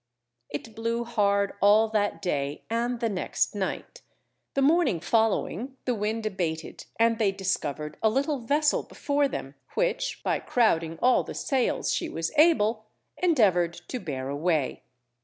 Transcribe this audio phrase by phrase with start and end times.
[0.49, 4.01] It blew hard all that day and the next night;
[4.55, 10.23] the morning following the wind abated and they discovered a little vessel before them which,
[10.23, 14.81] by crowding all the sails she was able, endeavoured to bear away.